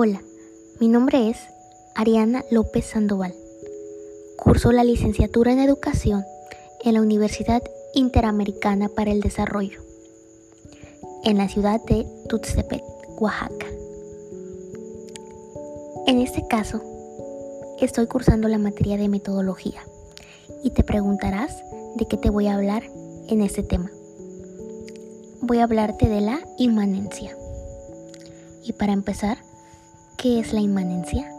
[0.00, 0.22] Hola,
[0.78, 1.38] mi nombre es
[1.96, 3.34] Ariana López Sandoval.
[4.36, 6.24] Curso la licenciatura en Educación
[6.84, 7.64] en la Universidad
[7.94, 9.80] Interamericana para el Desarrollo,
[11.24, 12.84] en la ciudad de Tuxtepec,
[13.20, 13.66] Oaxaca.
[16.06, 16.80] En este caso,
[17.80, 19.82] estoy cursando la materia de metodología
[20.62, 21.60] y te preguntarás
[21.96, 22.84] de qué te voy a hablar
[23.26, 23.90] en este tema.
[25.40, 27.36] Voy a hablarte de la inmanencia.
[28.62, 29.38] Y para empezar,
[30.18, 31.32] ¿qué es la inmanencia?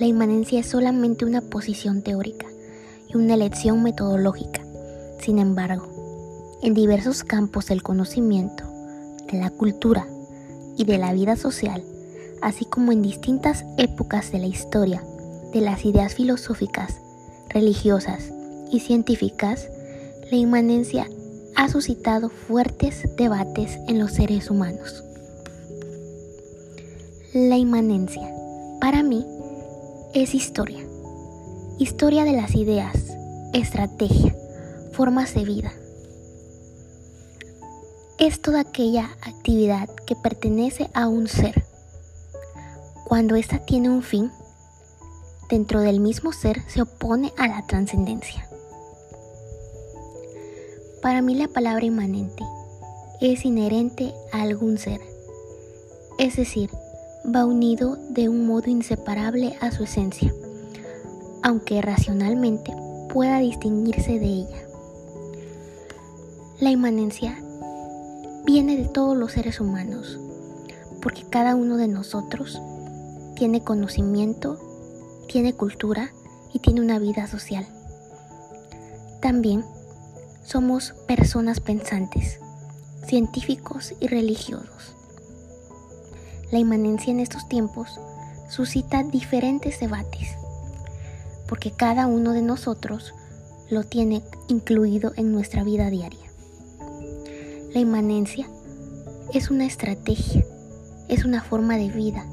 [0.00, 2.46] La inmanencia es solamente una posición teórica
[3.08, 4.62] y una elección metodológica.
[5.20, 5.86] Sin embargo,
[6.62, 8.64] en diversos campos del conocimiento,
[9.30, 10.08] de la cultura
[10.78, 11.84] y de la vida social,
[12.40, 15.04] así como en distintas épocas de la historia,
[15.52, 17.02] de las ideas filosóficas,
[17.50, 18.32] religiosas
[18.72, 19.68] y científicas,
[20.30, 21.06] la inmanencia
[21.54, 25.04] ha suscitado fuertes debates en los seres humanos.
[27.32, 28.28] La inmanencia,
[28.80, 29.24] para mí,
[30.14, 30.84] es historia.
[31.78, 32.96] Historia de las ideas,
[33.52, 34.34] estrategia,
[34.90, 35.72] formas de vida.
[38.18, 41.64] Es toda aquella actividad que pertenece a un ser.
[43.06, 44.32] Cuando ésta tiene un fin,
[45.48, 48.48] dentro del mismo ser se opone a la trascendencia.
[51.00, 52.42] Para mí la palabra inmanente
[53.20, 55.00] es inherente a algún ser,
[56.18, 56.70] es decir,
[57.24, 60.32] va unido de un modo inseparable a su esencia,
[61.42, 62.72] aunque racionalmente
[63.12, 64.62] pueda distinguirse de ella.
[66.60, 67.38] La inmanencia
[68.44, 70.18] viene de todos los seres humanos,
[71.02, 72.60] porque cada uno de nosotros
[73.34, 74.58] tiene conocimiento,
[75.28, 76.10] tiene cultura
[76.52, 77.66] y tiene una vida social.
[79.20, 79.64] También
[80.44, 82.40] somos personas pensantes,
[83.06, 84.99] científicos y religiosos.
[86.50, 88.00] La inmanencia en estos tiempos
[88.48, 90.36] suscita diferentes debates,
[91.48, 93.14] porque cada uno de nosotros
[93.70, 96.26] lo tiene incluido en nuestra vida diaria.
[97.72, 98.48] La inmanencia
[99.32, 100.44] es una estrategia,
[101.08, 102.26] es una forma de vida,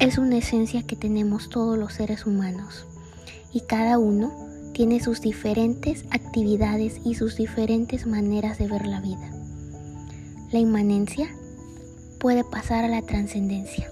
[0.00, 2.86] es una esencia que tenemos todos los seres humanos
[3.52, 4.32] y cada uno
[4.72, 9.30] tiene sus diferentes actividades y sus diferentes maneras de ver la vida.
[10.50, 11.28] La inmanencia
[12.22, 13.90] puede pasar a la trascendencia,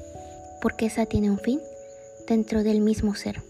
[0.62, 1.60] porque esa tiene un fin
[2.28, 3.42] dentro del mismo ser.